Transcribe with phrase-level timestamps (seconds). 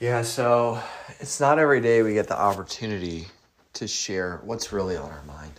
[0.00, 0.80] Yeah, so
[1.18, 3.26] it's not every day we get the opportunity
[3.72, 5.50] to share what's really on our mind.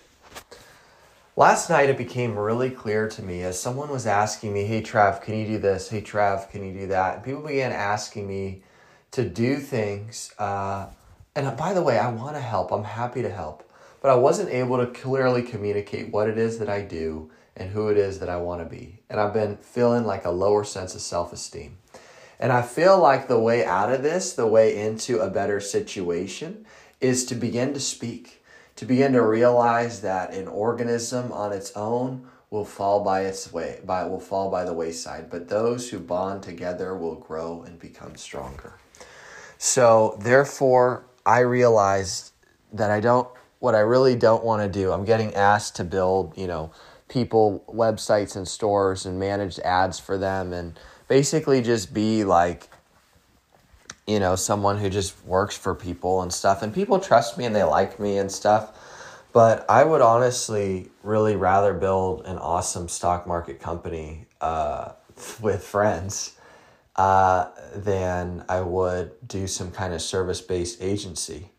[1.36, 5.22] Last night it became really clear to me as someone was asking me, Hey Trav,
[5.22, 5.90] can you do this?
[5.90, 7.16] Hey Trav, can you do that?
[7.16, 8.64] And people began asking me
[9.12, 10.34] to do things.
[10.40, 10.88] Uh,
[11.36, 13.70] and by the way, I want to help, I'm happy to help.
[14.02, 17.90] But I wasn't able to clearly communicate what it is that I do and who
[17.90, 19.00] it is that I want to be.
[19.10, 21.78] And I've been feeling like a lower sense of self esteem.
[22.40, 26.66] And I feel like the way out of this, the way into a better situation,
[27.02, 28.44] is to begin to speak,
[28.78, 33.80] to begin to realize that an organism on its own will fall by its way,
[33.86, 38.16] by will fall by the wayside, but those who bond together will grow and become
[38.16, 38.74] stronger.
[39.58, 42.32] So therefore, I realized
[42.74, 43.28] that I don't
[43.60, 44.94] what I really don't want to do.
[44.94, 46.72] I'm getting asked to build, you know,
[47.10, 52.70] people websites and stores and manage ads for them and basically just be like
[54.08, 57.54] you know someone who just works for people and stuff and people trust me and
[57.54, 58.78] they like me and stuff.
[59.34, 64.94] But i would honestly really rather build an awesome stock market company uh,
[65.42, 66.38] with friends
[66.96, 71.50] uh, than i would do some kind of service-based agency.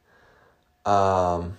[0.87, 1.59] Um,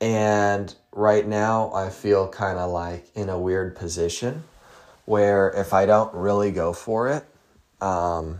[0.00, 4.44] and right now i feel kind of like in a weird position
[5.06, 7.24] where if I don't really go for it,
[7.80, 8.38] um,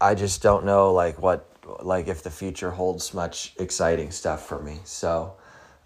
[0.00, 1.48] I just don't know like what
[1.80, 4.80] like if the future holds much exciting stuff for me.
[4.84, 5.34] So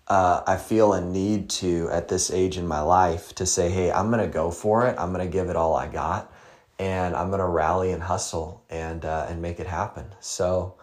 [0.09, 3.91] uh, I feel a need to at this age in my life to say, hey,
[3.91, 4.97] I'm gonna go for it.
[4.99, 6.33] I'm gonna give it all I got,
[6.79, 10.07] and I'm gonna rally and hustle and uh, and make it happen.
[10.21, 10.75] So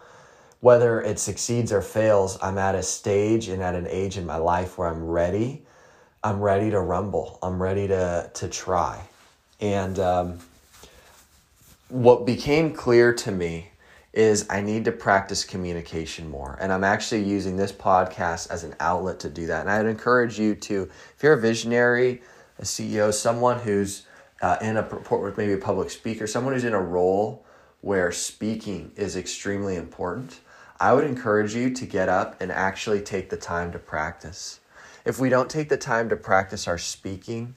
[0.60, 4.38] whether it succeeds or fails, I'm at a stage and at an age in my
[4.38, 5.63] life where I'm ready
[6.24, 7.38] I'm ready to rumble.
[7.42, 9.02] I'm ready to to try.
[9.60, 10.38] And um,
[11.90, 13.68] what became clear to me
[14.14, 16.56] is I need to practice communication more.
[16.62, 19.60] And I'm actually using this podcast as an outlet to do that.
[19.60, 22.22] And I'd encourage you to, if you're a visionary,
[22.58, 24.06] a CEO, someone who's
[24.40, 27.44] uh, in a purport with maybe a public speaker, someone who's in a role
[27.82, 30.40] where speaking is extremely important,
[30.80, 34.60] I would encourage you to get up and actually take the time to practice.
[35.04, 37.54] If we don't take the time to practice our speaking,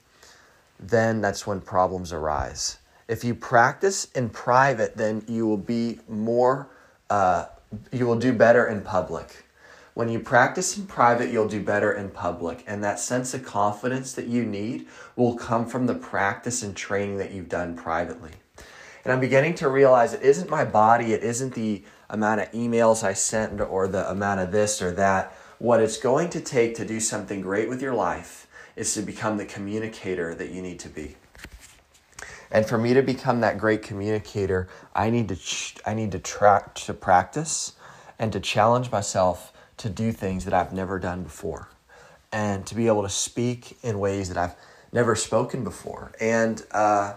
[0.78, 2.78] then that's when problems arise.
[3.08, 6.68] If you practice in private, then you will be more,
[7.08, 7.46] uh,
[7.90, 9.46] you will do better in public.
[9.94, 12.62] When you practice in private, you'll do better in public.
[12.66, 17.16] And that sense of confidence that you need will come from the practice and training
[17.18, 18.32] that you've done privately.
[19.04, 23.02] And I'm beginning to realize it isn't my body, it isn't the amount of emails
[23.02, 26.84] I sent or the amount of this or that what it's going to take to
[26.84, 28.46] do something great with your life
[28.76, 31.16] is to become the communicator that you need to be.
[32.50, 36.18] And for me to become that great communicator, I need to ch- I need to
[36.18, 37.72] track to practice
[38.18, 41.68] and to challenge myself to do things that I've never done before
[42.32, 44.54] and to be able to speak in ways that I've
[44.92, 46.12] never spoken before.
[46.20, 47.14] And uh,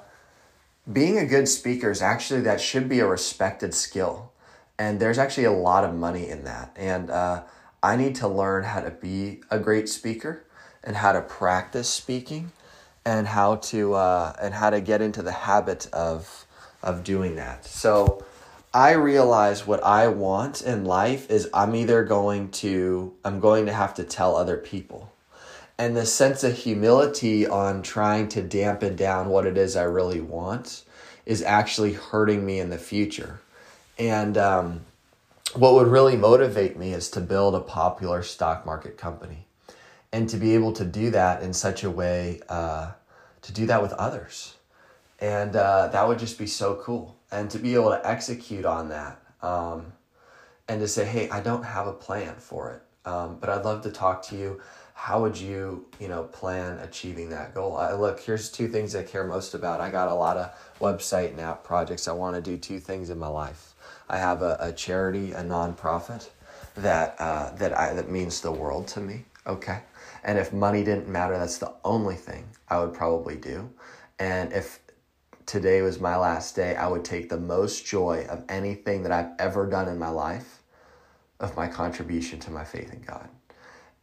[0.91, 4.31] being a good speaker is actually that should be a respected skill.
[4.77, 6.75] And there's actually a lot of money in that.
[6.75, 7.43] And uh,
[7.83, 10.43] I need to learn how to be a great speaker
[10.83, 12.51] and how to practice speaking
[13.05, 16.45] and how to uh, and how to get into the habit of
[16.83, 17.65] of doing that.
[17.65, 18.23] So
[18.73, 23.73] I realize what I want in life is I'm either going to I'm going to
[23.73, 25.11] have to tell other people.
[25.77, 30.21] And the sense of humility on trying to dampen down what it is I really
[30.21, 30.83] want
[31.25, 33.41] is actually hurting me in the future.
[33.97, 34.81] And um,
[35.55, 39.47] what would really motivate me is to build a popular stock market company
[40.11, 42.91] and to be able to do that in such a way uh,
[43.41, 44.55] to do that with others.
[45.19, 47.17] And uh, that would just be so cool.
[47.31, 49.93] And to be able to execute on that um,
[50.67, 53.81] and to say hey i don't have a plan for it um, but i'd love
[53.83, 54.61] to talk to you.
[54.93, 57.75] How would you you know plan achieving that goal?
[57.75, 59.81] I, look here's two things i care most about.
[59.81, 62.07] I got a lot of website and app projects.
[62.07, 63.70] I want to do two things in my life
[64.11, 66.29] I have a, a charity, a nonprofit
[66.75, 69.25] that uh, that I that means the world to me.
[69.47, 69.79] Okay,
[70.23, 73.69] and if money didn't matter, that's the only thing I would probably do.
[74.19, 74.81] And if
[75.45, 79.31] today was my last day, I would take the most joy of anything that I've
[79.39, 80.61] ever done in my life,
[81.39, 83.29] of my contribution to my faith in God.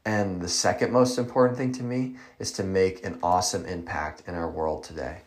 [0.06, 4.34] And the second most important thing to me is to make an awesome impact in
[4.34, 5.19] our world today.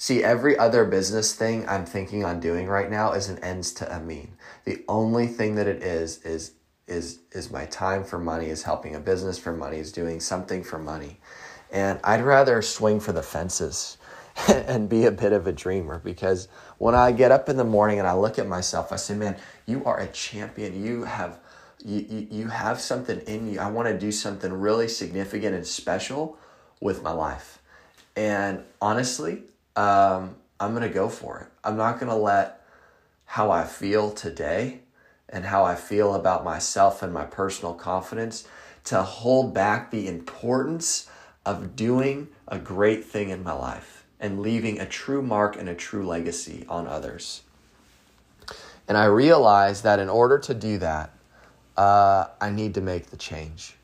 [0.00, 3.96] See, every other business thing I'm thinking on doing right now is an ends to
[3.96, 4.36] a mean.
[4.64, 6.52] The only thing that it is is
[6.86, 10.62] is is my time for money, is helping a business for money, is doing something
[10.62, 11.18] for money.
[11.72, 13.98] And I'd rather swing for the fences.
[14.48, 16.46] and be a bit of a dreamer because
[16.78, 19.36] when I get up in the morning and I look at myself, I say, man,
[19.66, 20.80] you are a champion.
[20.80, 21.40] You have
[21.84, 23.58] you, you, you have something in you.
[23.58, 26.38] I want to do something really significant and special
[26.80, 27.60] with my life.
[28.14, 29.42] And honestly,
[29.78, 31.46] um, I'm going to go for it.
[31.62, 32.66] I'm not going to let
[33.26, 34.80] how I feel today
[35.28, 38.48] and how I feel about myself and my personal confidence
[38.84, 41.08] to hold back the importance
[41.46, 45.74] of doing a great thing in my life and leaving a true mark and a
[45.76, 47.42] true legacy on others.
[48.88, 51.12] And I realized that in order to do that,
[51.76, 53.74] uh, I need to make the change.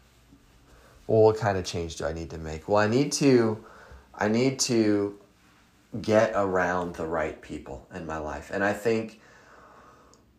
[1.07, 2.69] Well, what kind of change do I need to make?
[2.69, 3.65] Well, I need to,
[4.13, 5.19] I need to
[6.01, 9.21] get around the right people in my life, and I think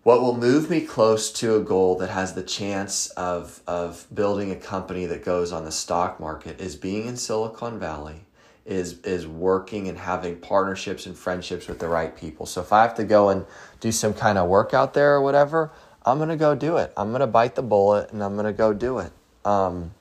[0.05, 4.51] what will move me close to a goal that has the chance of of building
[4.51, 8.25] a company that goes on the stock market is being in Silicon Valley
[8.65, 12.45] is is working and having partnerships and friendships with the right people.
[12.45, 13.45] So if I have to go and
[13.79, 15.71] do some kind of work out there or whatever,
[16.05, 16.93] I'm gonna go do it.
[16.95, 19.11] I'm gonna bite the bullet and I'm gonna go do it.
[19.43, 19.91] Um,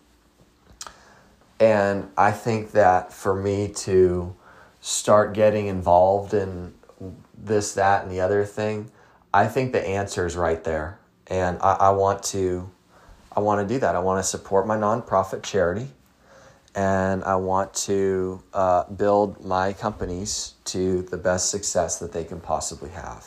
[1.59, 4.35] and I think that for me to
[4.84, 6.75] start getting involved in
[7.38, 8.90] this, that, and the other thing,
[9.32, 10.98] I think the answer is right there.
[11.26, 12.70] And I, I want to
[13.34, 13.96] I want to do that.
[13.96, 15.88] I want to support my nonprofit charity
[16.75, 22.38] and I want to uh, build my companies to the best success that they can
[22.38, 23.26] possibly have.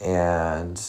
[0.00, 0.80] And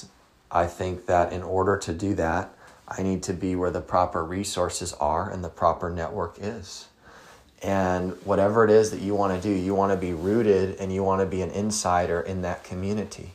[0.51, 2.53] I think that in order to do that,
[2.87, 6.87] I need to be where the proper resources are and the proper network is.
[7.63, 10.93] And whatever it is that you want to do, you want to be rooted and
[10.93, 13.31] you want to be an insider in that community.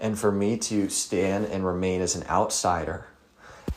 [0.00, 3.06] And for me to stand and remain as an outsider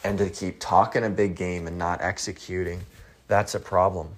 [0.03, 2.81] and to keep talking a big game and not executing,
[3.27, 4.09] that's a problem.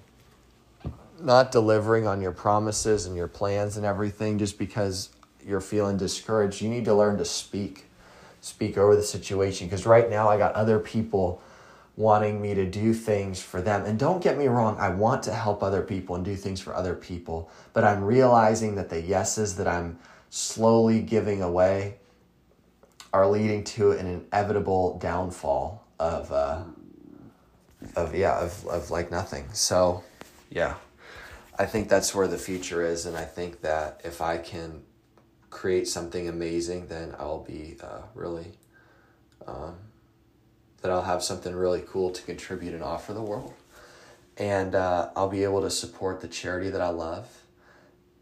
[1.20, 5.10] Not delivering on your promises and your plans and everything just because
[5.44, 6.62] you're feeling discouraged.
[6.62, 7.86] You need to learn to speak,
[8.40, 9.66] speak over the situation.
[9.66, 11.42] Because right now, I got other people
[11.98, 13.84] wanting me to do things for them.
[13.84, 16.72] And don't get me wrong, I want to help other people and do things for
[16.72, 17.50] other people.
[17.72, 19.98] But I'm realizing that the yeses that I'm
[20.30, 21.96] slowly giving away
[23.12, 26.62] are leading to an inevitable downfall of uh,
[27.96, 30.04] of yeah of, of like nothing so
[30.50, 30.74] yeah
[31.58, 34.82] i think that's where the future is and i think that if i can
[35.48, 38.52] create something amazing then i'll be uh, really
[39.46, 39.76] um,
[40.82, 43.54] that i'll have something really cool to contribute and offer the world
[44.36, 47.28] and uh, i'll be able to support the charity that i love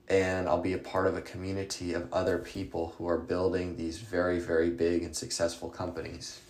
[0.08, 3.98] and I'll be a part of a community of other people who are building these
[3.98, 6.40] very, very big and successful companies.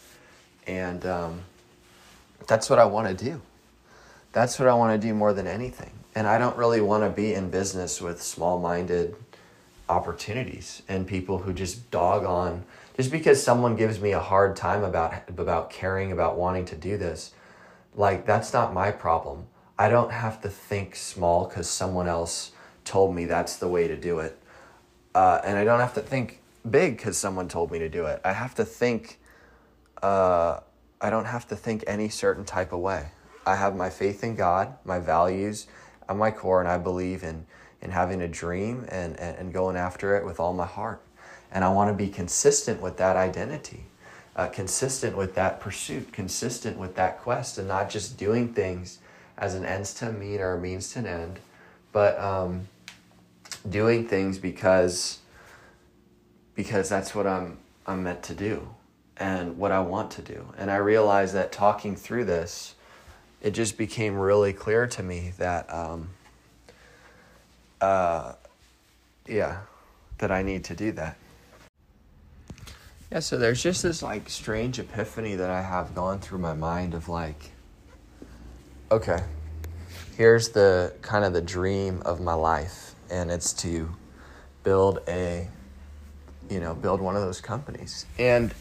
[0.67, 1.41] And um,
[2.47, 3.41] that's what I want to do.
[4.32, 5.93] That's what I want to do more than anything.
[6.14, 9.17] And I don't really want to be in business with small minded
[9.88, 12.64] opportunities and people who just dog on
[12.97, 16.97] just because someone gives me a hard time about about caring about wanting to do
[16.97, 17.33] this
[17.95, 19.47] like that's not my problem
[19.79, 22.53] i don't have to think small cuz someone else
[22.87, 24.39] told me that's the way to do it.
[25.15, 28.21] Uh, and I don't have to think big because someone told me to do it.
[28.25, 29.19] I have to think,
[30.03, 30.61] uh,
[31.01, 33.09] I don't have to think any certain type of way.
[33.45, 35.67] I have my faith in God, my values
[36.09, 37.47] at my core, and I believe in,
[37.83, 41.03] in having a dream and, and, and going after it with all my heart.
[41.56, 43.85] And I want to be consistent with that identity,
[44.37, 48.99] uh, consistent with that pursuit, consistent with that quest, and not just doing things
[49.38, 51.38] as an ends to mean or a means to an end,
[51.92, 52.69] but um,
[53.71, 55.21] doing things because
[56.54, 58.69] because that's what I'm I'm meant to do
[59.16, 60.52] and what I want to do.
[60.59, 62.75] And I realized that talking through this,
[63.40, 66.11] it just became really clear to me that um,
[67.81, 68.35] uh,
[69.26, 69.61] yeah,
[70.19, 71.16] that I need to do that.
[73.11, 76.93] Yeah, so there's just this like strange epiphany that I have gone through my mind
[76.93, 77.53] of like,
[78.91, 79.23] okay,
[80.17, 83.95] here's the kind of the dream of my life and it's to
[84.65, 85.49] build a
[86.51, 88.07] you know build one of those companies.
[88.19, 88.53] And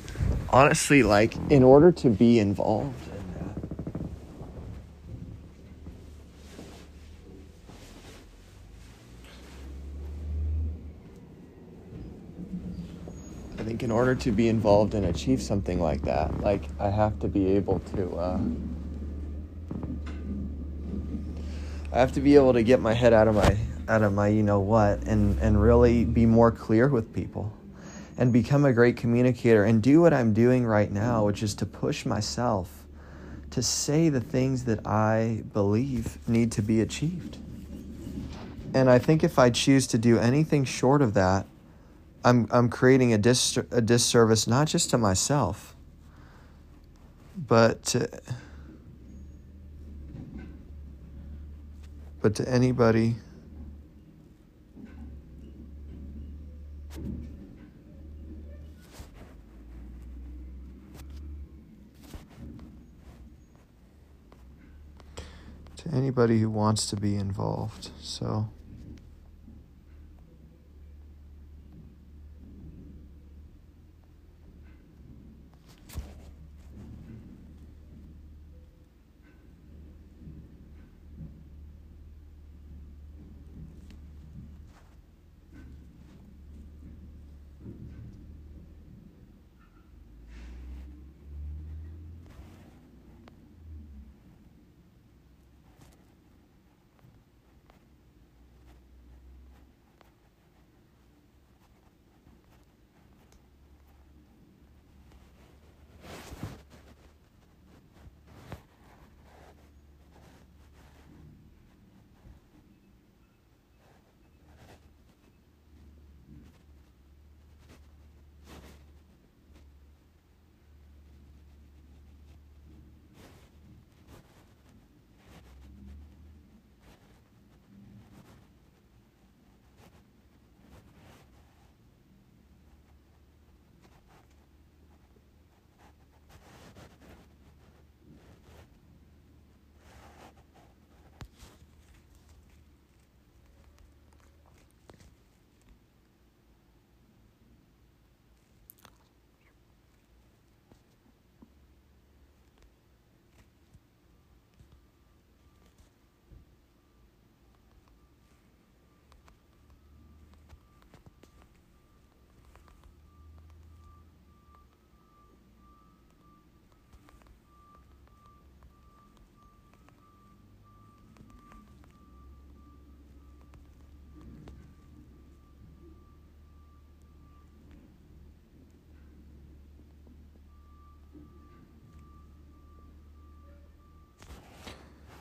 [0.51, 3.57] honestly like in order to be involved in that
[13.57, 17.19] I think in order to be involved and achieve something like that like I have
[17.19, 18.39] to be able to uh,
[21.93, 23.55] I have to be able to get my head out of my
[23.87, 27.53] out of my you know what and and really be more clear with people
[28.17, 31.67] and become a great communicator and do what I'm doing right now which is to
[31.67, 32.87] push myself
[33.51, 37.37] to say the things that I believe need to be achieved.
[38.73, 41.45] And I think if I choose to do anything short of that,
[42.25, 45.75] I'm I'm creating a dis a disservice not just to myself,
[47.37, 48.09] but to,
[52.23, 53.17] but to anybody
[65.77, 67.91] to anybody who wants to be involved.
[68.01, 68.49] So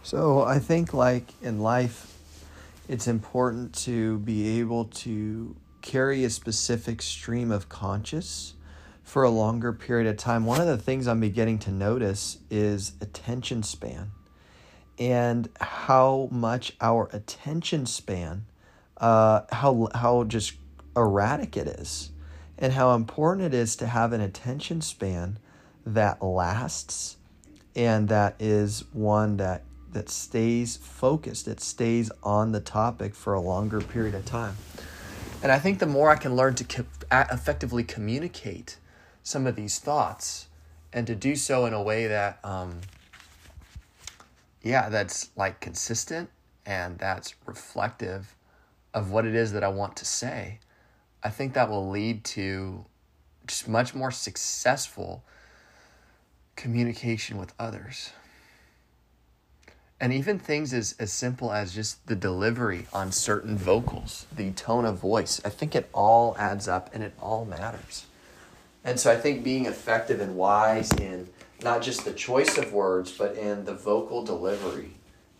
[0.05, 2.15] So I think, like in life,
[2.91, 8.53] it's important to be able to carry a specific stream of conscious
[9.03, 10.45] for a longer period of time.
[10.45, 14.11] One of the things I'm beginning to notice is attention span
[14.99, 18.45] and how much our attention span,
[18.99, 20.53] uh, how, how just
[20.95, 22.11] erratic it is,
[22.59, 25.39] and how important it is to have an attention span
[25.87, 27.17] that lasts
[27.75, 29.63] and that is one that
[29.95, 34.57] that stays focused, it stays on the topic for a longer period of time.
[35.43, 38.79] And I think the more I can learn to effectively communicate
[39.23, 40.49] some of these thoughts
[40.93, 42.81] and to do so in a way that, um,
[44.63, 46.31] yeah, that's like consistent
[46.67, 48.35] and that's reflective
[48.93, 50.61] of what it is that I want to say,
[51.23, 52.85] I think that will lead to
[53.47, 55.25] just much more successful
[56.57, 58.11] communication with others
[60.01, 64.85] and even things as, as simple as just the delivery on certain vocals, the tone
[64.85, 65.41] of voice.
[65.45, 68.07] I think it all adds up and it all matters.
[68.85, 71.29] And so I think being effective and wise in
[71.63, 74.91] not just the choice of words, but in the vocal delivery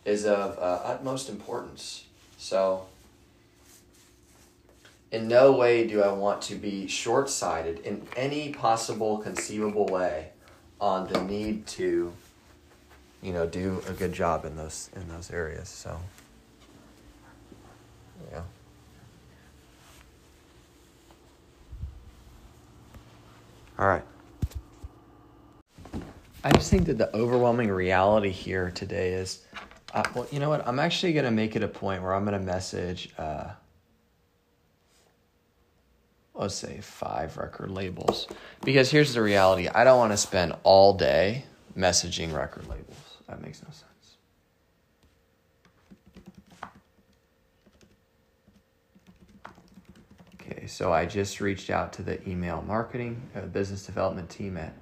[0.03, 2.05] is of uh, utmost importance.
[2.37, 2.85] So,
[5.11, 10.29] in no way do I want to be short sighted in any possible conceivable way
[10.81, 12.13] on the need to
[13.25, 15.67] you know, do a good job in those in those areas.
[15.67, 15.99] So,
[18.31, 18.41] yeah.
[23.79, 24.03] All right.
[26.43, 29.43] I just think that the overwhelming reality here today is,
[29.95, 30.65] uh, well, you know what?
[30.67, 33.49] I'm actually going to make it a point where I'm going to message, uh,
[36.35, 38.27] let's say, five record labels.
[38.63, 43.04] Because here's the reality I don't want to spend all day messaging record labels.
[43.27, 44.17] That makes no sense.
[50.35, 54.73] Okay, so I just reached out to the email marketing, uh, business development team at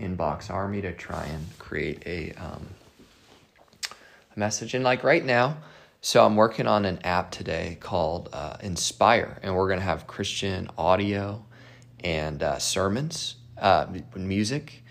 [0.00, 2.66] Inbox Army to try and create a, um,
[4.34, 4.74] a message.
[4.74, 5.58] And like right now,
[6.00, 10.06] so I'm working on an app today called uh, Inspire, and we're going to have
[10.06, 11.44] Christian audio
[12.04, 14.84] and uh, sermons, uh, music,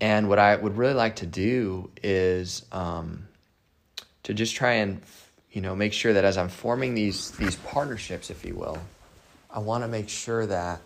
[0.00, 3.28] and what I would really like to do is um,
[4.24, 5.00] to just try and,
[5.52, 8.78] you know, make sure that as I'm forming these these partnerships, if you will,
[9.50, 10.80] I want to make sure that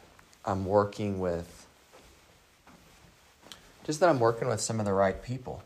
[0.45, 1.67] I'm working with
[3.85, 5.63] just that I'm working with some of the right people.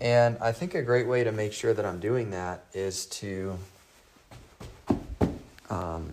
[0.00, 3.58] And I think a great way to make sure that I'm doing that is to
[5.70, 6.12] um,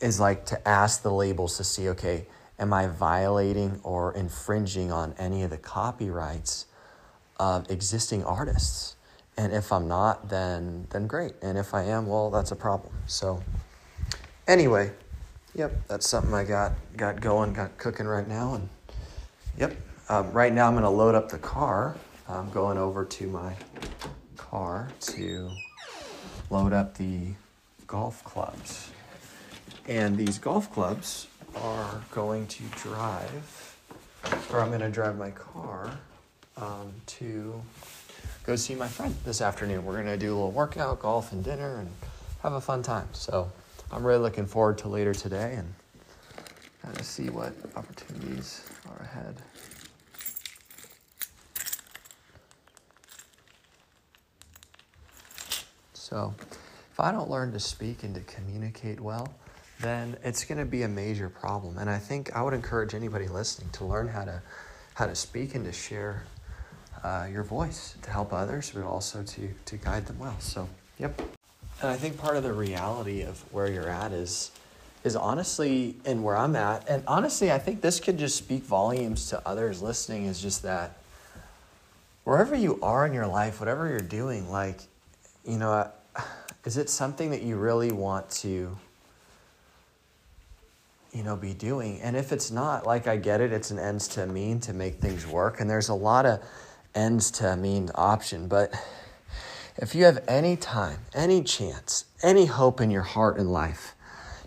[0.00, 2.26] is like to ask the labels to see, okay,
[2.58, 6.66] am I violating or infringing on any of the copyrights
[7.38, 8.96] of existing artists?
[9.36, 11.34] And if I'm not, then then great.
[11.42, 12.94] And if I am, well, that's a problem.
[13.06, 13.42] So
[14.48, 14.92] anyway,
[15.54, 18.54] yep, that's something I got got going, got cooking right now.
[18.54, 18.68] And
[19.58, 19.76] yep,
[20.08, 21.96] um, right now I'm gonna load up the car.
[22.28, 23.54] I'm going over to my
[24.36, 25.50] car to
[26.50, 27.34] load up the
[27.86, 28.90] golf clubs.
[29.86, 31.28] And these golf clubs
[31.62, 33.76] are going to drive,
[34.50, 35.90] or I'm going to drive my car
[36.56, 37.60] um, to
[38.44, 39.84] go see my friend this afternoon.
[39.84, 41.88] We're going to do a little workout, golf, and dinner, and
[42.42, 43.08] have a fun time.
[43.12, 43.50] So
[43.90, 45.74] I'm really looking forward to later today and
[46.82, 49.36] kind of see what opportunities are ahead.
[55.92, 56.34] So,
[56.92, 59.34] if I don't learn to speak and to communicate well,
[59.80, 61.78] then it's going to be a major problem.
[61.78, 64.42] And I think I would encourage anybody listening to learn how to
[64.94, 66.22] how to speak and to share
[67.04, 70.36] uh, your voice to help others, but also to to guide them well.
[70.40, 70.68] So,
[70.98, 71.20] yep.
[71.82, 74.50] And I think part of the reality of where you're at is
[75.04, 79.28] is honestly and where I'm at, and honestly, I think this could just speak volumes
[79.28, 80.24] to others listening.
[80.24, 80.96] Is just that
[82.24, 84.80] wherever you are in your life, whatever you're doing, like
[85.44, 85.90] you know,
[86.64, 88.76] is it something that you really want to
[91.16, 92.00] you know, be doing.
[92.02, 94.96] And if it's not, like I get it, it's an ends to mean to make
[94.96, 95.60] things work.
[95.60, 96.42] And there's a lot of
[96.94, 98.48] ends to mean option.
[98.48, 98.74] But
[99.78, 103.94] if you have any time, any chance, any hope in your heart and life,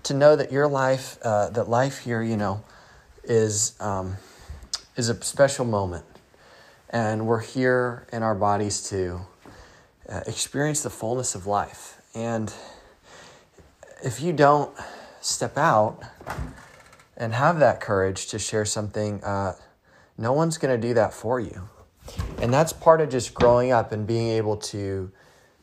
[0.03, 2.63] to know that your life, uh, that life here, you know,
[3.23, 4.17] is um,
[4.95, 6.05] is a special moment,
[6.89, 9.21] and we're here in our bodies to
[10.07, 12.01] uh, experience the fullness of life.
[12.15, 12.53] And
[14.03, 14.71] if you don't
[15.21, 16.01] step out
[17.17, 19.53] and have that courage to share something, uh,
[20.17, 21.69] no one's going to do that for you.
[22.41, 25.11] And that's part of just growing up and being able to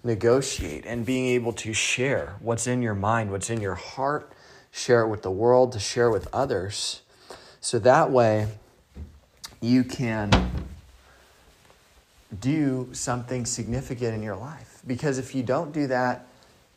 [0.04, 4.32] negotiate and being able to share what's in your mind, what's in your heart,
[4.70, 7.02] share it with the world, to share with others.
[7.60, 8.48] So that way
[9.60, 10.30] you can
[12.40, 14.80] do something significant in your life.
[14.86, 16.26] Because if you don't do that,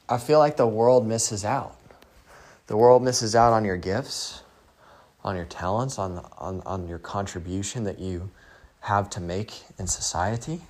[0.07, 1.75] I feel like the world misses out.
[2.69, 4.43] The world misses out on your gifts,
[5.23, 8.29] on your talents, on, on, on your contribution that you
[8.81, 10.61] have to make in society.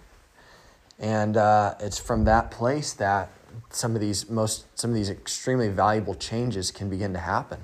[0.97, 3.29] And uh, it's from that place that
[3.69, 7.59] some of these most some of these extremely valuable changes can begin to happen.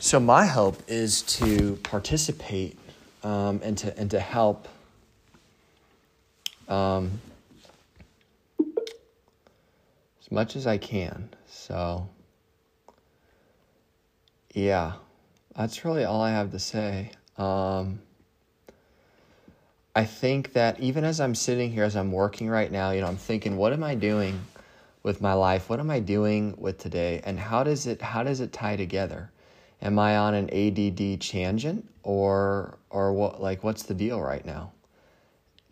[0.00, 2.76] So my hope is to participate
[3.22, 4.66] um, and to and to help
[6.66, 7.20] um,
[8.58, 11.28] as much as I can.
[11.48, 12.08] So
[14.56, 14.94] yeah,
[15.54, 17.10] that's really all I have to say.
[17.36, 18.00] Um,
[19.94, 23.06] I think that even as I'm sitting here, as I'm working right now, you know,
[23.06, 24.40] I'm thinking, what am I doing
[25.02, 25.68] with my life?
[25.68, 27.20] What am I doing with today?
[27.24, 29.30] And how does it how does it tie together?
[29.82, 33.42] Am I on an ADD tangent or or what?
[33.42, 34.72] Like, what's the deal right now?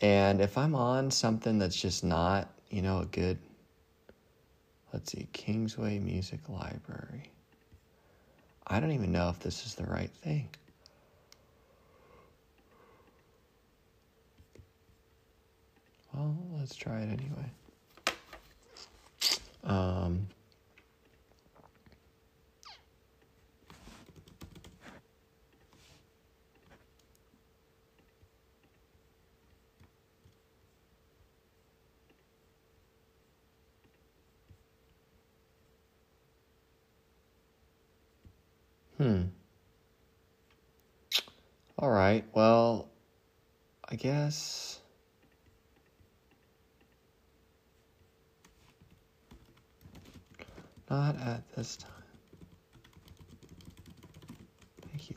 [0.03, 3.39] And if I'm on something that's just not, you know, a good,
[4.93, 7.31] let's see, Kingsway Music Library.
[8.67, 10.49] I don't even know if this is the right thing.
[16.15, 17.51] Well, let's try it anyway.
[19.65, 20.29] Um,
[38.99, 39.23] Hmm.
[41.79, 42.25] All right.
[42.33, 42.89] Well,
[43.89, 44.81] I guess.
[50.89, 51.91] Not at this time.
[54.89, 55.17] Thank you.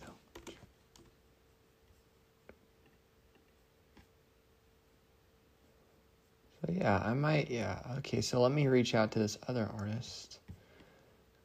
[6.66, 7.52] So, yeah, I might.
[7.52, 7.80] Yeah.
[8.00, 8.22] Okay.
[8.22, 10.40] So, let me reach out to this other artist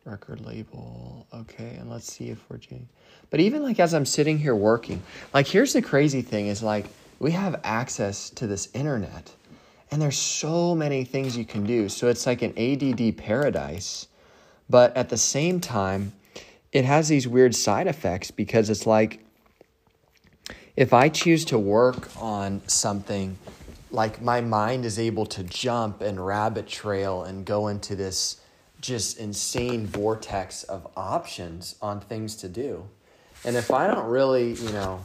[0.04, 2.88] record label okay and let's see if we're changing
[3.30, 5.02] but even like as i'm sitting here working
[5.34, 6.86] like here's the crazy thing is like
[7.20, 9.32] we have access to this internet
[9.92, 11.88] And there's so many things you can do.
[11.90, 14.08] So it's like an ADD paradise.
[14.70, 16.12] But at the same time,
[16.72, 19.22] it has these weird side effects because it's like
[20.76, 23.36] if I choose to work on something,
[23.90, 28.40] like my mind is able to jump and rabbit trail and go into this
[28.82, 32.84] just insane vortex of options on things to do.
[33.44, 35.00] And if I don't really, you know,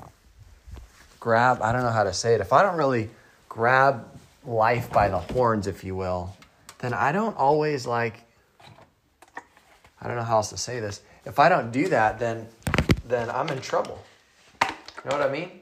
[1.19, 3.09] grab, I don't know how to say it, if I don't really
[3.47, 4.05] grab
[4.45, 6.35] life by the horns, if you will,
[6.79, 8.23] then I don't always like,
[10.01, 11.01] I don't know how else to say this.
[11.25, 12.47] If I don't do that, then
[13.07, 14.03] then I'm in trouble.
[14.61, 15.61] You know what I mean?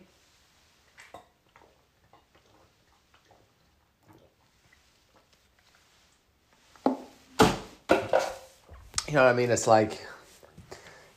[9.08, 9.52] You know what I mean?
[9.52, 10.06] It's like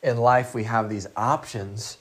[0.03, 1.97] in life we have these options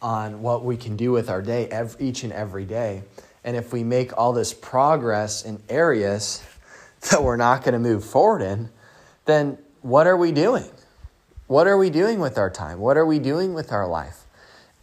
[0.00, 3.02] on what we can do with our day every, each and every day.
[3.44, 6.42] And if we make all this progress in areas
[7.10, 8.70] that we're not going to move forward in,
[9.26, 10.70] then what are we doing?
[11.46, 12.80] What are we doing with our time?
[12.80, 14.24] What are we doing with our life?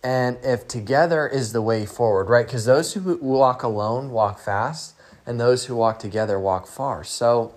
[0.04, 2.46] And if together is the way forward, right?
[2.46, 4.94] Because those who walk alone walk fast,
[5.26, 7.04] and those who walk together walk far.
[7.04, 7.54] So,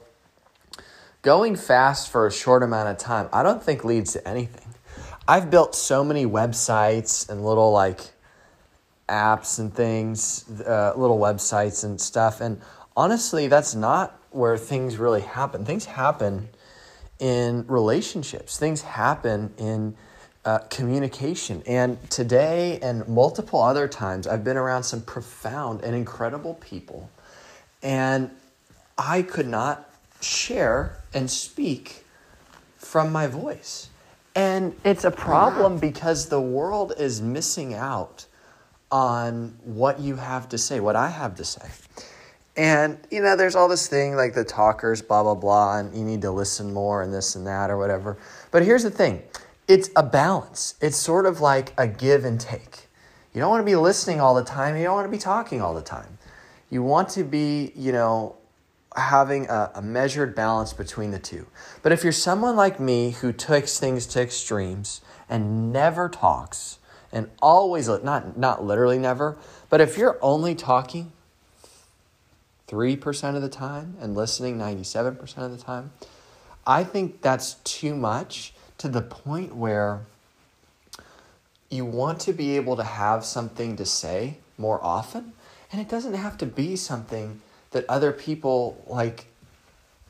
[1.26, 4.72] going fast for a short amount of time, I don't think leads to anything.
[5.26, 8.00] I've built so many websites and little like
[9.08, 12.40] apps and things, uh, little websites and stuff.
[12.40, 12.60] And
[12.96, 15.64] honestly, that's not where things really happen.
[15.64, 16.48] Things happen
[17.18, 19.96] in relationships, things happen in
[20.44, 21.60] uh, communication.
[21.66, 27.10] And today and multiple other times, I've been around some profound and incredible people.
[27.82, 28.30] And
[28.96, 29.90] I could not
[30.26, 32.04] share and speak
[32.76, 33.88] from my voice.
[34.34, 38.26] And it's a problem because the world is missing out
[38.90, 41.68] on what you have to say, what I have to say.
[42.56, 46.04] And, you know, there's all this thing like the talkers, blah, blah, blah, and you
[46.04, 48.16] need to listen more and this and that or whatever.
[48.50, 49.22] But here's the thing
[49.68, 52.88] it's a balance, it's sort of like a give and take.
[53.34, 55.60] You don't want to be listening all the time, you don't want to be talking
[55.60, 56.18] all the time.
[56.70, 58.35] You want to be, you know,
[58.96, 61.46] having a, a, measured balance between the two.
[61.82, 66.78] But if you're someone like me who takes things to extremes and never talks
[67.12, 69.36] and always not not literally never,
[69.68, 71.12] but if you're only talking
[72.68, 75.92] 3% of the time and listening 97% of the time,
[76.66, 80.00] I think that's too much to the point where
[81.70, 85.32] you want to be able to have something to say more often,
[85.70, 87.40] and it doesn't have to be something
[87.76, 89.26] that other people like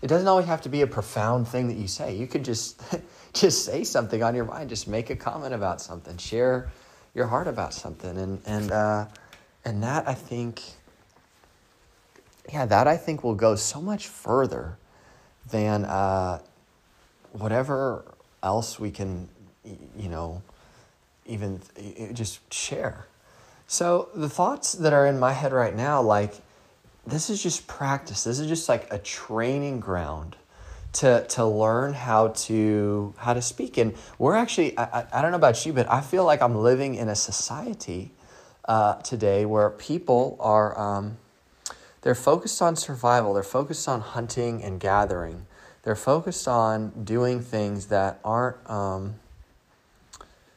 [0.02, 2.14] it doesn't always have to be a profound thing that you say.
[2.14, 2.80] You could just
[3.32, 4.70] just say something on your mind.
[4.70, 6.16] Just make a comment about something.
[6.16, 6.70] Share
[7.14, 8.16] your heart about something.
[8.16, 9.06] And and uh,
[9.64, 10.62] and that i think
[12.52, 14.78] yeah that i think will go so much further
[15.50, 16.38] than uh,
[17.32, 18.04] whatever
[18.42, 19.28] else we can
[19.96, 20.42] you know
[21.24, 21.60] even
[22.12, 23.06] just share.
[23.66, 26.34] So the thoughts that are in my head right now like
[27.06, 28.24] this is just practice.
[28.24, 30.36] This is just like a training ground
[30.94, 33.76] to to learn how to how to speak.
[33.76, 36.56] And we're actually I, I, I don't know about you, but I feel like I'm
[36.56, 38.12] living in a society
[38.64, 41.18] uh, today where people are um,
[42.02, 43.34] they're focused on survival.
[43.34, 45.46] They're focused on hunting and gathering.
[45.82, 49.14] They're focused on doing things that aren't um,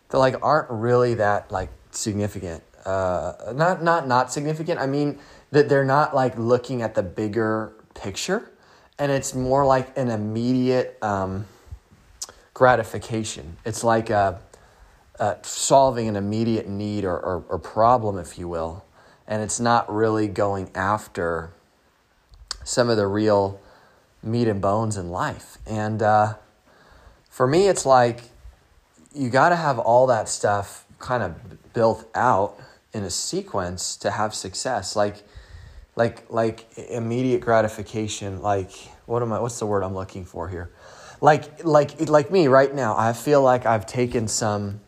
[0.10, 2.64] that like aren't really that like significant.
[2.86, 4.80] Uh, not not not significant.
[4.80, 5.20] I mean
[5.52, 8.52] that they're not like looking at the bigger picture
[9.00, 11.46] and it's more like an immediate um,
[12.54, 13.56] gratification.
[13.66, 14.42] It's like a,
[15.18, 18.84] a solving an immediate need or, or, or, problem, if you will.
[19.26, 21.52] And it's not really going after
[22.66, 23.62] some of the real
[24.22, 25.58] meat and bones in life.
[25.66, 26.34] And uh,
[27.30, 28.24] for me, it's like
[29.16, 32.60] you got to have all that stuff kind of built out
[32.92, 34.98] in a sequence to have success.
[34.98, 35.24] Like,
[36.00, 38.72] like like immediate gratification like
[39.06, 40.72] what am i what's the word i'm looking for here?
[41.22, 44.80] Like like like me right now i feel like i've taken some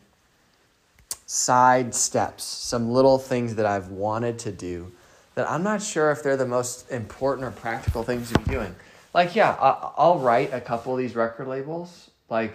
[1.26, 4.90] side steps some little things that i've wanted to do
[5.36, 8.74] that i'm not sure if they're the most important or practical things to be doing.
[9.14, 12.10] Like yeah i'll write a couple of these record labels.
[12.30, 12.54] Like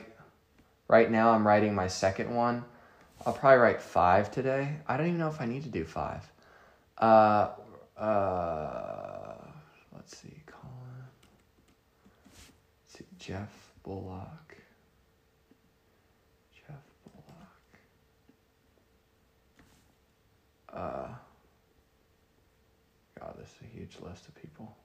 [0.88, 2.64] right now i'm writing my second one.
[3.26, 4.76] I'll probably write five today.
[4.88, 6.22] I don't even know if i need to do five.
[6.96, 7.48] Uh,
[7.98, 9.34] uh,
[9.94, 11.06] let's see, Colin.
[12.84, 14.56] Let's see, Jeff Bullock.
[16.54, 17.78] Jeff Bullock.
[20.72, 21.08] Uh,
[23.18, 24.76] God, this is a huge list of people.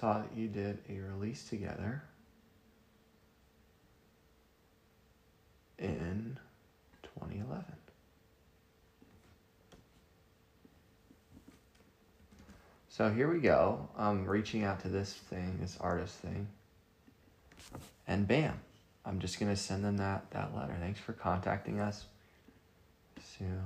[0.00, 2.02] saw that you did a release together.
[5.80, 6.38] In
[7.02, 7.64] 2011.
[12.88, 13.88] So here we go.
[13.96, 16.48] I'm reaching out to this thing, this artist thing.
[18.06, 18.60] And bam,
[19.06, 20.76] I'm just going to send them that, that letter.
[20.80, 22.04] Thanks for contacting us.
[23.38, 23.62] Soon.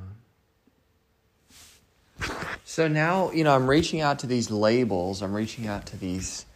[2.64, 5.22] So now, you know, I'm reaching out to these labels.
[5.22, 6.46] I'm reaching out to these.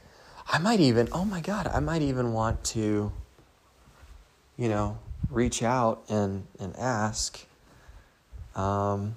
[0.46, 3.12] I might even, oh my God, I might even want to,
[4.56, 4.98] you know,
[5.30, 7.46] reach out and, and ask
[8.54, 9.16] um,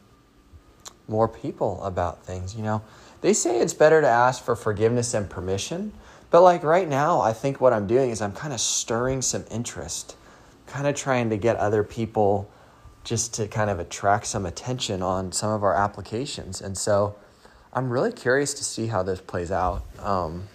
[1.08, 2.56] more people about things.
[2.56, 2.82] You know,
[3.22, 5.94] they say it's better to ask for forgiveness and permission,
[6.30, 9.46] but like right now, I think what I'm doing is I'm kind of stirring some
[9.52, 10.16] interest,
[10.68, 12.50] kind of trying to get other people
[13.04, 16.62] just to kind of attract some attention on some of our applications.
[16.62, 17.16] And so
[17.74, 19.84] I'm really curious to see how this plays out.
[20.00, 20.48] Um,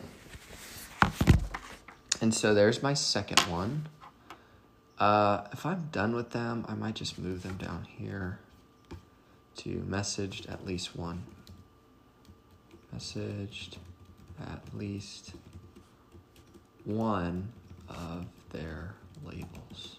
[2.20, 3.88] and so there's my second one.
[4.98, 8.38] Uh, if I'm done with them, I might just move them down here
[9.56, 11.24] to messaged at least one.
[12.94, 13.76] Messaged
[14.40, 15.34] at least
[16.84, 17.52] one
[17.88, 19.96] of their labels.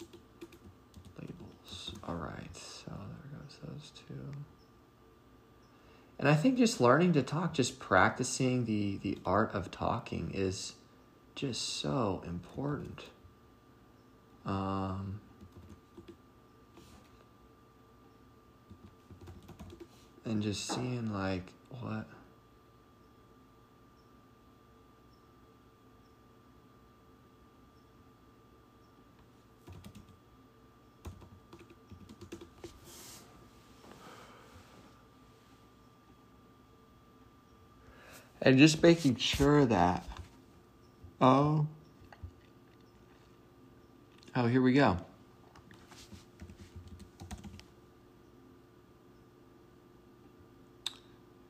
[1.19, 1.93] Labels.
[2.03, 4.33] All right, so there goes those two.
[6.19, 10.73] And I think just learning to talk, just practicing the, the art of talking is
[11.36, 13.03] just so important.
[14.47, 15.19] Um,
[20.23, 21.43] and just seeing like
[21.81, 22.05] what
[38.41, 40.05] and just making sure that
[41.19, 41.67] oh
[44.38, 44.95] oh here we go.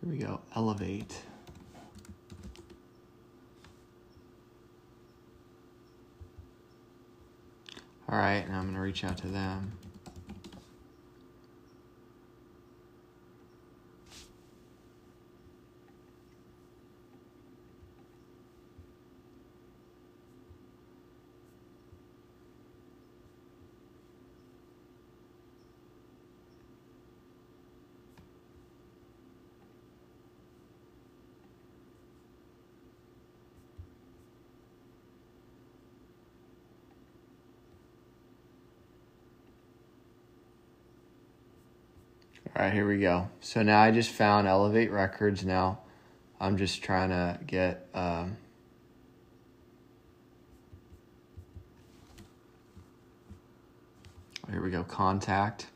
[0.01, 0.39] Here we go.
[0.55, 1.21] Elevate.
[8.09, 9.73] All right and i'm to reach out to them
[42.55, 43.29] All right, here we go.
[43.41, 45.43] So now I just found Elevate Records.
[45.43, 45.79] Now
[46.39, 47.87] I'm just trying to get.
[47.93, 48.37] Um,
[54.49, 54.83] here we go.
[54.83, 55.67] Contact.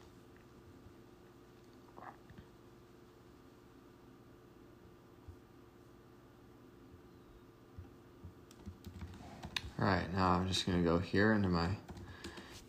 [9.79, 11.69] All right, now I'm just going to go here into my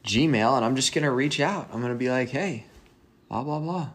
[0.04, 1.68] Gmail and I'm just going to reach out.
[1.70, 2.64] I'm going to be like, hey,
[3.32, 3.88] blah, blah, blah.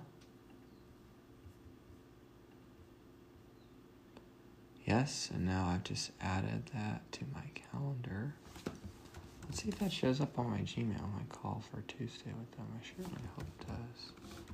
[4.83, 8.33] Yes, and now I've just added that to my calendar.
[9.43, 12.65] Let's see if that shows up on my Gmail, my call for Tuesday with them.
[12.73, 14.46] I sure hope it does.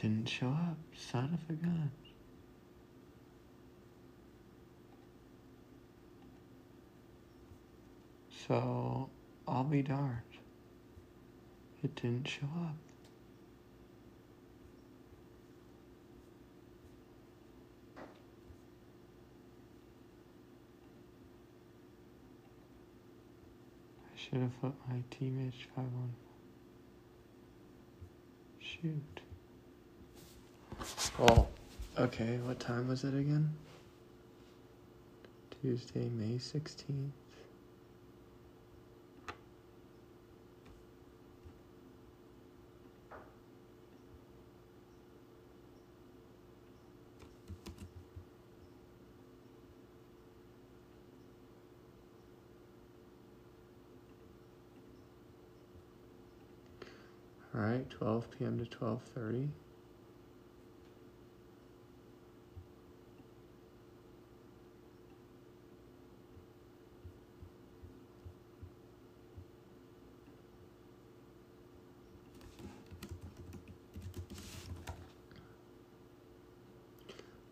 [0.00, 0.76] Didn't show up.
[0.96, 1.90] Son of a gun.
[8.46, 9.10] So
[9.48, 10.22] I'll be darned.
[11.82, 12.76] It didn't show up.
[23.96, 26.14] I should have put my team teammates 5 on.
[28.60, 29.27] Shoot.
[31.18, 31.50] Well,
[31.98, 33.52] okay, what time was it again?
[35.60, 37.10] Tuesday, May 16th.
[57.52, 58.64] All right, 12 p.m.
[58.64, 59.48] to 12:30.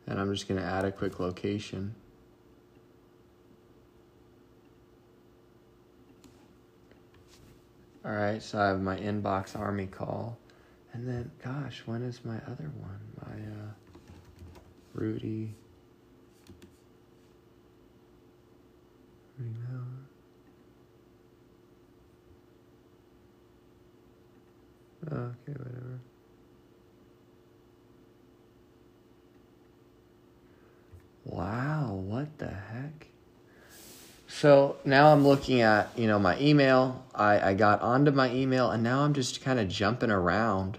[0.09, 1.95] And I'm just going to add a quick location.
[8.05, 10.37] All right, so I have my inbox army call.
[10.93, 13.01] And then, gosh, when is my other one?
[13.21, 13.73] My uh,
[14.93, 15.55] Rudy.
[19.39, 19.57] Rudy
[25.13, 26.01] Okay, whatever.
[31.27, 33.09] Wow, what the heck?
[34.29, 37.05] So now I'm looking at, you know, my email.
[37.15, 40.79] I, I got onto my email and now I'm just kind of jumping around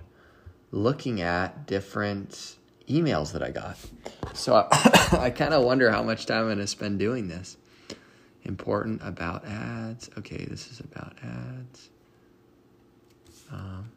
[0.71, 2.55] looking at different
[2.89, 3.77] emails that I got.
[4.33, 4.67] So I,
[5.19, 7.57] I kind of wonder how much time I'm going to spend doing this.
[8.43, 10.09] Important about ads.
[10.17, 11.89] Okay, this is about ads.
[13.51, 13.91] Um,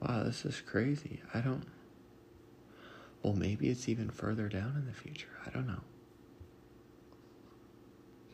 [0.00, 1.20] wow, this is crazy.
[1.32, 1.64] I don't.
[3.22, 5.28] Well, maybe it's even further down in the future.
[5.46, 5.80] I don't know.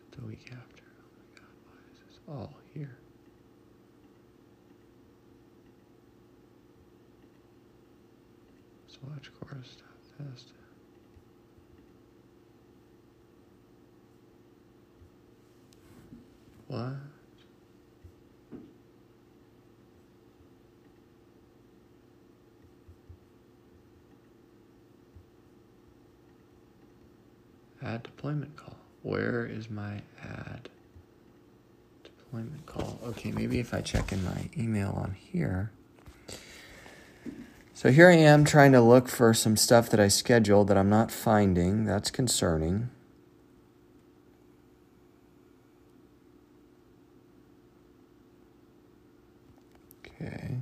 [0.08, 0.82] It's the week after.
[0.82, 2.96] Oh my God, why is this all here?
[8.86, 10.52] Swatch chorus stop fast.
[16.68, 16.94] What?
[27.82, 28.76] Add deployment call.
[29.02, 30.68] Where is my add
[32.04, 32.98] deployment call?
[33.04, 35.70] Okay, maybe if I check in my email on here.
[37.72, 40.90] So here I am trying to look for some stuff that I scheduled that I'm
[40.90, 41.86] not finding.
[41.86, 42.90] That's concerning.
[50.06, 50.58] Okay.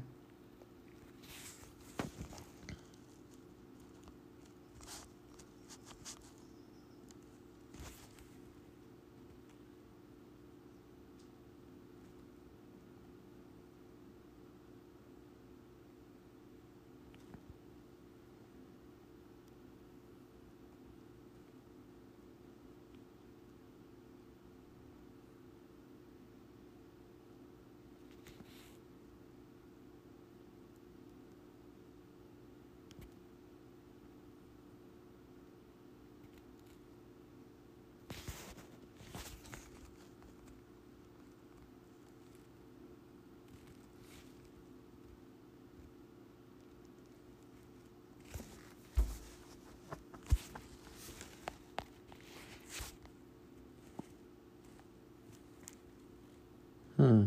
[56.99, 57.27] Hmm.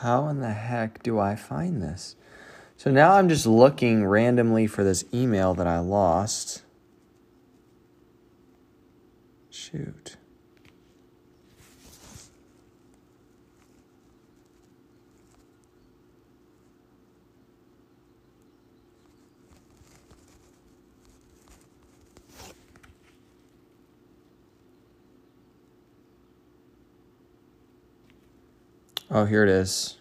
[0.00, 2.14] How in the heck do I find this?
[2.76, 6.62] So now I'm just looking randomly for this email that I lost.
[9.50, 10.17] Shoot.
[29.10, 29.96] Oh, here it is.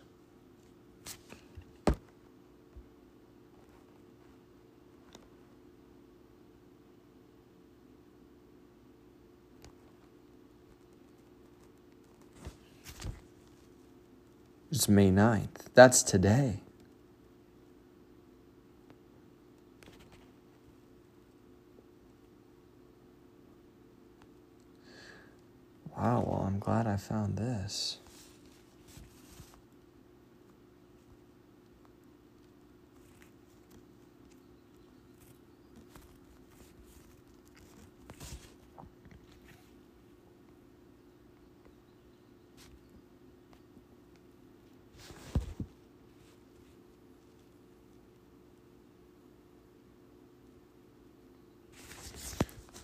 [14.69, 15.73] It's May 9th.
[15.73, 16.59] That's today.
[25.97, 27.97] Wow, well, I'm glad I found this.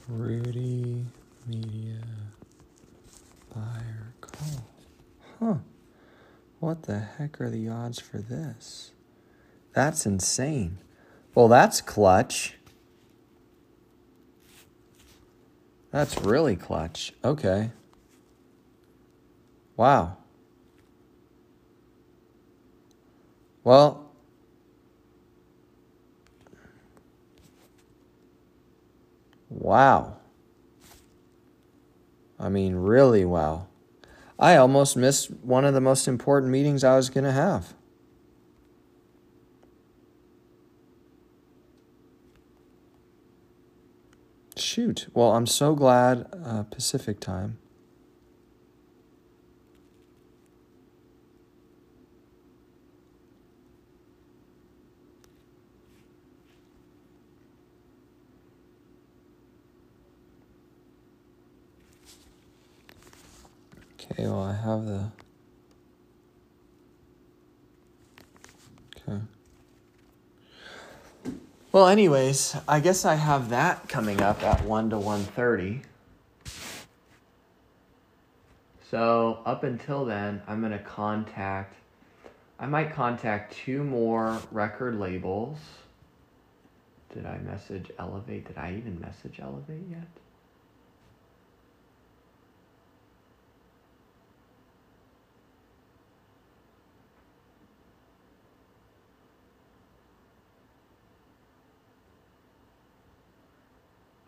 [0.09, 1.05] Rudy
[1.47, 2.01] Media
[5.39, 5.55] huh,
[6.63, 8.91] what the heck are the odds for this?
[9.73, 10.77] That's insane.
[11.35, 12.55] Well, that's clutch.
[15.91, 17.11] That's really clutch.
[17.21, 17.71] Okay.
[19.75, 20.15] Wow.
[23.65, 24.09] Well,
[29.49, 30.15] wow.
[32.39, 33.67] I mean, really wow.
[34.43, 37.75] I almost missed one of the most important meetings I was going to have.
[44.57, 45.07] Shoot.
[45.13, 47.57] Well, I'm so glad uh, Pacific time.
[64.13, 65.11] Okay, well, I have the.
[69.07, 69.21] Okay.
[71.71, 75.81] Well, anyways, I guess I have that coming up at 1 to 1:30.
[78.89, 81.75] So, up until then, I'm going to contact
[82.63, 85.57] I might contact two more record labels.
[87.13, 88.47] Did I message Elevate?
[88.47, 90.07] Did I even message Elevate yet?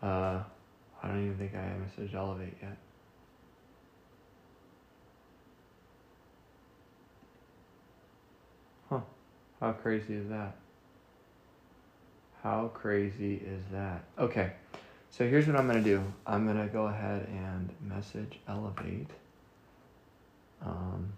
[0.06, 0.40] Uh,
[1.02, 2.76] I don't even think I messaged Elevate yet.
[8.88, 9.00] Huh.
[9.58, 10.54] How crazy is that?
[12.40, 14.04] How crazy is that?
[14.16, 14.52] Okay.
[15.10, 16.00] So here's what I'm going to do.
[16.24, 19.10] I'm going to go ahead and message Elevate.
[20.64, 21.12] Um,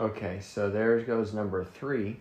[0.00, 2.20] Okay, so there goes number three.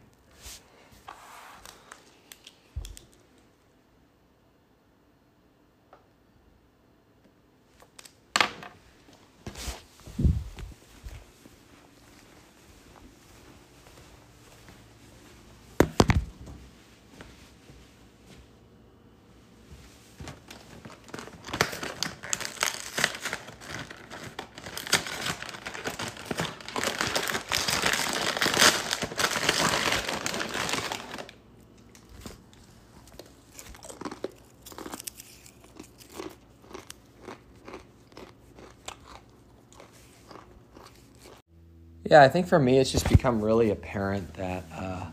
[42.17, 45.05] Yeah, I think for me, it's just become really apparent that uh,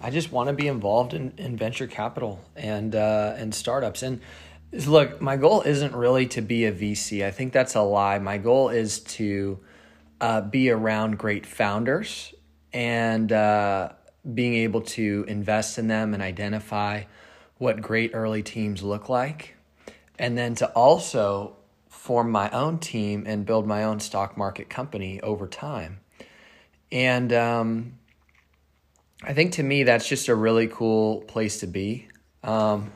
[0.00, 4.04] I just want to be involved in, in venture capital and uh, and startups.
[4.04, 4.20] And
[4.70, 7.26] look, my goal isn't really to be a VC.
[7.26, 8.20] I think that's a lie.
[8.20, 9.58] My goal is to
[10.20, 12.32] uh, be around great founders
[12.72, 13.88] and uh,
[14.32, 17.02] being able to invest in them and identify
[17.58, 19.56] what great early teams look like,
[20.16, 21.56] and then to also
[21.88, 25.98] form my own team and build my own stock market company over time.
[26.92, 27.92] And um,
[29.22, 32.08] I think to me that's just a really cool place to be.
[32.44, 32.92] Um,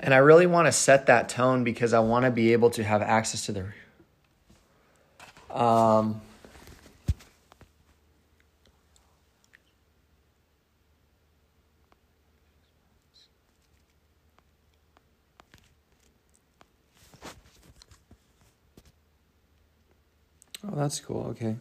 [0.00, 2.84] and I really want to set that tone because I want to be able to
[2.84, 3.60] have access to the.
[5.54, 6.20] Um,
[20.64, 21.26] oh, that's cool.
[21.30, 21.56] Okay.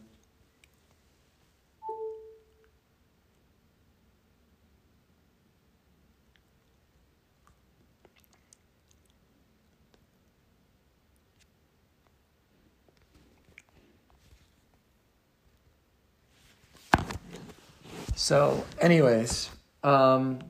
[18.22, 19.50] So, anyways,
[19.84, 20.42] um,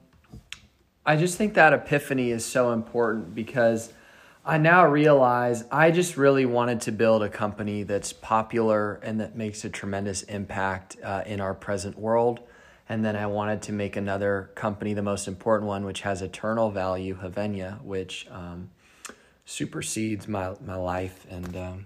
[1.06, 3.94] I just think that epiphany is so important because
[4.46, 9.38] I now realize I just really wanted to build a company that's popular and that
[9.38, 12.42] makes a tremendous impact uh, in our present world.
[12.90, 16.72] And then I wanted to make another company, the most important one, which has eternal
[16.72, 18.70] value, Havenia, which um,
[19.46, 21.86] supersedes my, my life and um,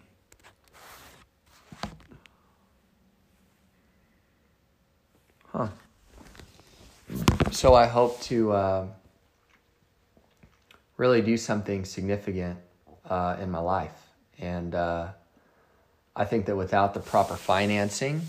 [5.55, 5.69] Huh.
[7.55, 8.87] So I hope to uh,
[10.97, 12.59] really do something significant
[13.09, 13.93] uh, in my life.
[14.39, 15.07] And uh,
[16.17, 18.23] I think that without the proper financing,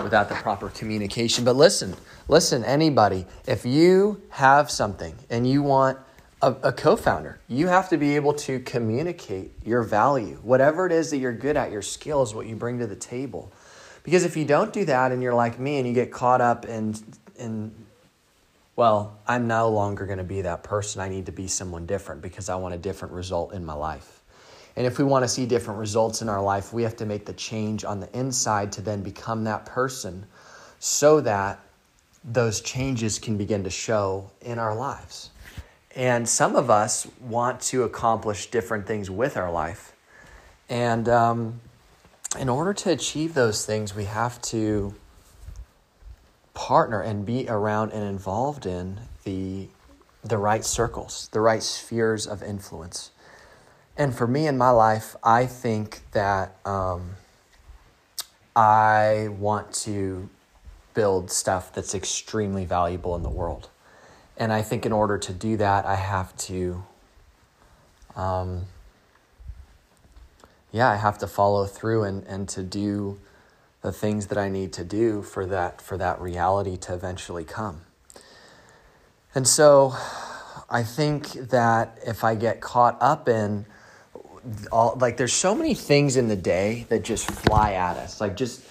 [0.00, 1.96] without the proper communication, but listen,
[2.28, 5.98] listen, anybody, if you have something and you want
[6.40, 10.38] a, a co founder, you have to be able to communicate your value.
[10.42, 13.50] Whatever it is that you're good at, your skills, what you bring to the table.
[14.04, 16.64] Because if you don't do that and you're like me and you get caught up
[16.64, 16.94] in,
[17.40, 17.72] in
[18.78, 21.00] well, I'm no longer going to be that person.
[21.00, 24.22] I need to be someone different because I want a different result in my life.
[24.76, 27.26] And if we want to see different results in our life, we have to make
[27.26, 30.26] the change on the inside to then become that person
[30.78, 31.58] so that
[32.22, 35.30] those changes can begin to show in our lives.
[35.96, 39.92] And some of us want to accomplish different things with our life.
[40.68, 41.60] And um,
[42.38, 44.94] in order to achieve those things, we have to
[46.58, 49.68] partner and be around and involved in the
[50.24, 53.12] the right circles, the right spheres of influence.
[53.96, 57.12] And for me in my life, I think that um,
[58.56, 60.28] I want to
[60.94, 63.68] build stuff that's extremely valuable in the world.
[64.36, 66.82] And I think in order to do that, I have to
[68.16, 68.66] um,
[70.72, 73.20] yeah, I have to follow through and, and to do
[73.82, 77.82] the things that I need to do for that for that reality to eventually come.
[79.34, 79.94] And so
[80.68, 83.66] I think that if I get caught up in
[84.72, 88.20] all like there's so many things in the day that just fly at us.
[88.20, 88.62] Like just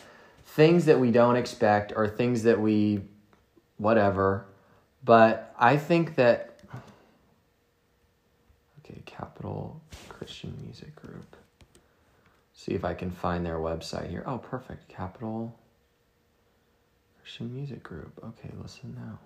[0.46, 3.02] things that we don't expect or things that we
[3.78, 4.46] whatever.
[5.04, 6.60] But I think that
[8.80, 11.37] okay, Capitol Christian Music Group
[12.58, 14.24] see if I can find their website here.
[14.26, 14.90] Oh, perfect.
[14.90, 15.56] Capitol
[17.22, 18.20] Christian Music Group.
[18.24, 19.20] Okay, listen now.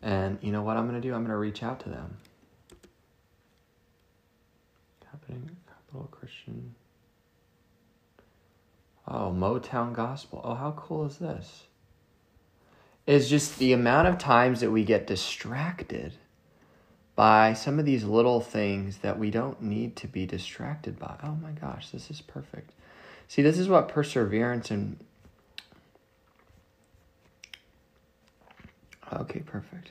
[0.00, 1.14] And you know what I'm going to do?
[1.14, 2.16] I'm going to reach out to them.
[5.04, 6.74] Happening Capitol Christian.
[9.06, 10.40] Oh, Motown Gospel.
[10.42, 11.64] Oh, how cool is this?
[13.06, 16.14] It's just the amount of times that we get distracted
[17.20, 21.14] by some of these little things that we don't need to be distracted by.
[21.22, 22.72] Oh my gosh, this is perfect.
[23.28, 24.98] See, this is what perseverance and.
[29.12, 29.90] Okay, perfect.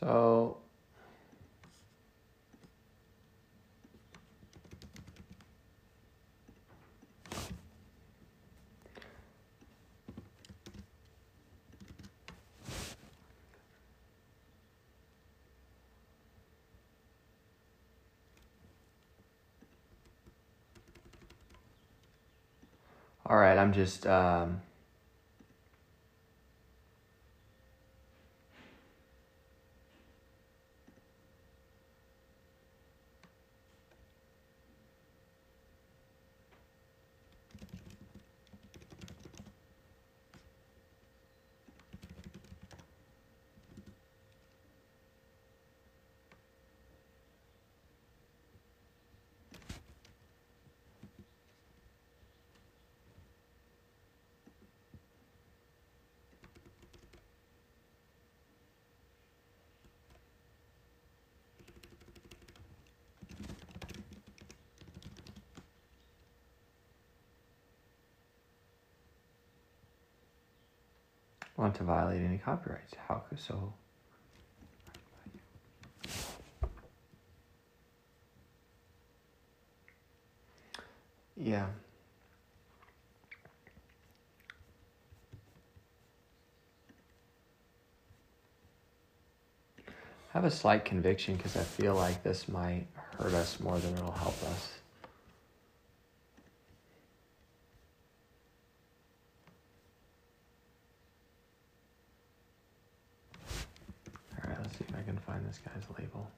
[0.00, 0.56] So
[23.26, 24.60] All right, I'm just um,
[71.70, 72.94] want to violate any copyrights.
[73.06, 73.72] How could so?
[81.36, 81.66] Yeah.
[89.86, 89.92] I
[90.32, 94.10] have a slight conviction because I feel like this might hurt us more than it'll
[94.10, 94.80] help us.
[104.42, 106.28] All right, let's see if I can find this guy's label.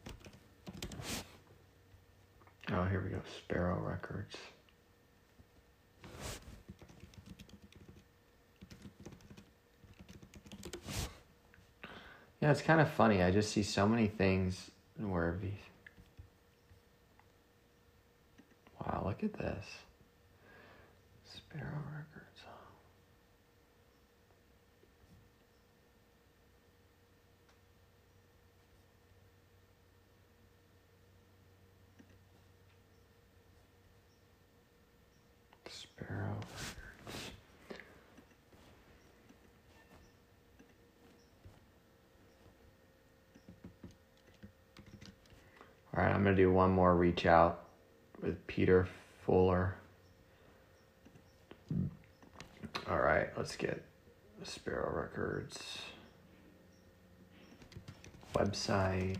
[2.73, 3.21] Oh, here we go.
[3.39, 4.37] Sparrow Records.
[12.41, 13.23] Yeah, it's kind of funny.
[13.23, 15.53] I just see so many things where these.
[18.81, 19.65] Wow, look at this.
[21.25, 22.12] Sparrow Records.
[45.95, 47.65] All right, I'm going to do one more reach out
[48.23, 48.89] with Peter
[49.27, 49.75] Fuller.
[52.89, 53.83] All right, let's get
[54.43, 55.83] Sparrow Records
[58.35, 59.19] website.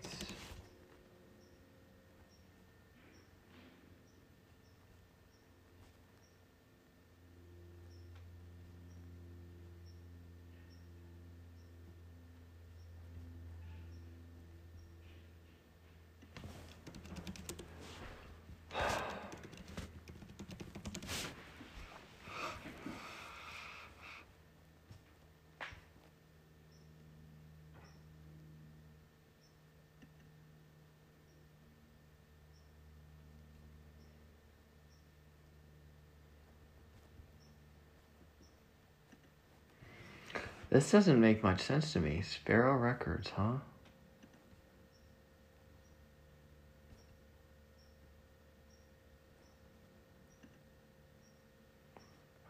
[40.73, 42.23] This doesn't make much sense to me.
[42.23, 43.57] Sparrow Records, huh?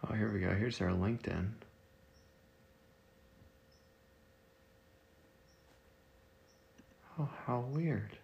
[0.08, 0.50] Oh, here we go.
[0.54, 1.48] Here's our LinkedIn.
[7.18, 8.16] Oh, how weird.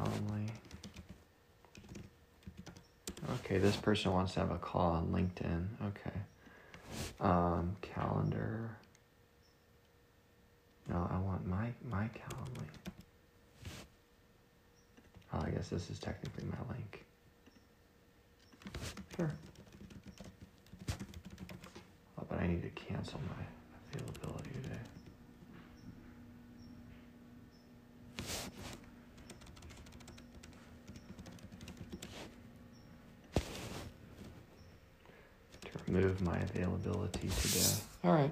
[0.00, 0.48] Calendly.
[3.34, 5.66] Okay, this person wants to have a call on LinkedIn.
[5.86, 6.18] Okay.
[7.20, 8.76] Um, calendar.
[10.88, 12.66] No, I want my my Calendly.
[15.32, 17.04] Oh, I guess this is technically my link.
[19.16, 19.30] Sure.
[22.18, 23.44] Oh, but I need to cancel my
[23.94, 24.99] availability today.
[35.90, 37.82] To remove my availability today.
[38.04, 38.28] All right.